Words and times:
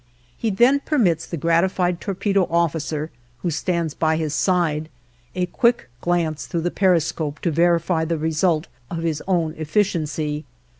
He 0.35 0.49
then 0.49 0.79
permits 0.79 1.27
the 1.27 1.37
gratified 1.37 2.01
torpedo 2.01 2.47
officer, 2.49 3.11
who 3.43 3.51
stands 3.51 3.93
by 3.93 4.17
his 4.17 4.33
side, 4.33 4.89
a 5.35 5.45
quick 5.45 5.91
glance 6.01 6.47
through 6.47 6.61
the 6.61 6.71
periscope 6.71 7.37
to 7.41 7.51
verify 7.51 8.03
the 8.03 8.17
result 8.17 8.65
of 8.89 9.03
his 9.03 9.21
own 9.27 9.53
efficiency. 9.59 10.43